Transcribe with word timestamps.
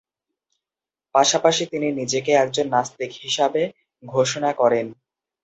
পাশাপাশি 1.15 1.63
তিনি 1.71 1.87
নিজেকে 1.99 2.31
একজন 2.35 2.65
নাস্তিক 2.69 3.11
হিসাবে 3.23 3.61
ঘোষণা 4.03 4.51
করেন। 4.53 4.85